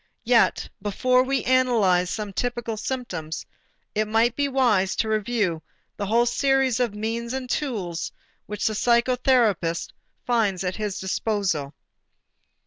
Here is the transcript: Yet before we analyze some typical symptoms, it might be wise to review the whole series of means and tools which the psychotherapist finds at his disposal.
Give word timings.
Yet 0.23 0.67
before 0.81 1.21
we 1.21 1.43
analyze 1.43 2.09
some 2.09 2.33
typical 2.33 2.75
symptoms, 2.75 3.45
it 3.93 4.07
might 4.07 4.35
be 4.35 4.47
wise 4.47 4.95
to 4.95 5.07
review 5.07 5.61
the 5.95 6.07
whole 6.07 6.25
series 6.25 6.79
of 6.79 6.95
means 6.95 7.33
and 7.33 7.47
tools 7.47 8.11
which 8.47 8.65
the 8.65 8.73
psychotherapist 8.73 9.89
finds 10.25 10.63
at 10.63 10.77
his 10.77 10.99
disposal. 10.99 11.75